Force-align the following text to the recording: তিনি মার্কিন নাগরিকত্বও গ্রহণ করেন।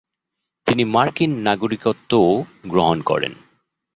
তিনি 0.67 0.83
মার্কিন 0.85 1.31
নাগরিকত্বও 1.43 2.31
গ্রহণ 2.65 2.97
করেন। 3.01 3.33